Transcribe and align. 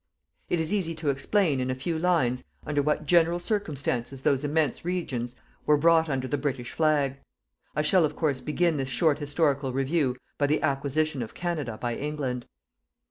It 0.49 0.59
is 0.59 0.73
easy 0.73 0.95
to 0.95 1.11
explain, 1.11 1.59
in 1.59 1.69
a 1.69 1.75
few 1.75 1.99
lines, 1.99 2.43
under 2.65 2.81
what 2.81 3.05
general 3.05 3.37
circumstances 3.37 4.23
those 4.23 4.43
immense 4.43 4.83
regions 4.83 5.35
were 5.67 5.77
brought 5.77 6.09
under 6.09 6.27
the 6.27 6.39
British 6.39 6.71
flag. 6.71 7.17
I 7.75 7.83
shall, 7.83 8.03
of 8.03 8.15
course, 8.15 8.41
begin 8.41 8.77
this 8.77 8.89
short 8.89 9.19
historical 9.19 9.71
review 9.71 10.17
by 10.39 10.47
the 10.47 10.63
acquisition 10.63 11.21
of 11.21 11.35
Canada 11.35 11.77
by 11.79 11.93
England. 11.95 12.47